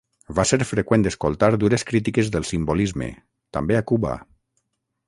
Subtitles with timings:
[0.37, 3.13] Va ser freqüent escoltar dures crítiques del simbolisme,
[3.59, 4.21] també a Cuba.